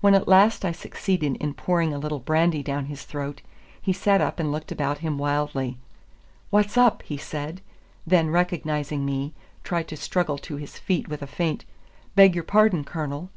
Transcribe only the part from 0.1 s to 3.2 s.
at last I succeeded in pouring a little brandy down his